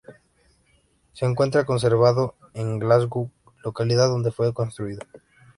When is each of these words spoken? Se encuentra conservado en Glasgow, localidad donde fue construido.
Se 1.13 1.27
encuentra 1.27 1.63
conservado 1.63 2.33
en 2.55 2.79
Glasgow, 2.79 3.29
localidad 3.63 4.07
donde 4.07 4.31
fue 4.31 4.51
construido. 4.51 5.01